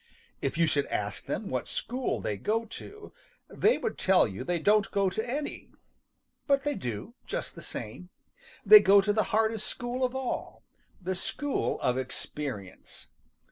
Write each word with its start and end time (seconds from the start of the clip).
If 0.41 0.57
you 0.57 0.65
should 0.65 0.87
ask 0.87 1.25
them 1.27 1.47
what 1.47 1.67
school 1.67 2.19
they 2.19 2.35
go 2.35 2.65
to, 2.65 3.13
they 3.47 3.77
would 3.77 3.99
tell 3.99 4.27
you 4.27 4.43
they 4.43 4.57
don't 4.57 4.89
go 4.89 5.11
to 5.11 5.23
any. 5.29 5.69
But 6.47 6.63
they 6.63 6.73
do 6.73 7.13
just 7.27 7.53
the 7.53 7.61
same. 7.61 8.09
They 8.65 8.79
go 8.79 8.99
to 8.99 9.13
the 9.13 9.25
hardest 9.29 9.67
school 9.67 10.03
of 10.03 10.15
all, 10.15 10.63
the 10.99 11.13
school 11.13 11.79
of 11.81 11.99
experience. 11.99 13.09